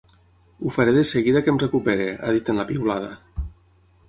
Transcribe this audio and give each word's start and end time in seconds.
Ho 0.63 0.71
faré 0.77 0.95
de 0.95 1.03
seguida 1.11 1.43
que 1.49 1.53
em 1.57 1.61
recuperi, 1.67 2.09
ha 2.15 2.33
dit 2.39 2.53
en 2.55 2.61
la 2.63 2.67
piulada. 2.73 3.13